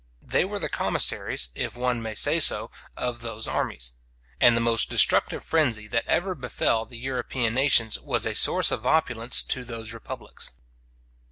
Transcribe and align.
They 0.23 0.45
were 0.45 0.57
the 0.57 0.67
commissaries, 0.67 1.49
if 1.53 1.77
one 1.77 2.01
may 2.01 2.15
say 2.15 2.39
so, 2.39 2.71
of 2.97 3.21
those 3.21 3.47
armies; 3.47 3.93
and 4.39 4.57
the 4.57 4.59
most 4.59 4.89
destructive 4.89 5.43
frenzy 5.43 5.87
that 5.89 6.07
ever 6.07 6.33
befel 6.33 6.85
the 6.85 6.97
European 6.97 7.53
nations, 7.53 7.99
was 7.99 8.25
a 8.25 8.33
source 8.33 8.71
of 8.71 8.87
opulence 8.87 9.43
to 9.43 9.63
those 9.63 9.93
republics. 9.93 10.49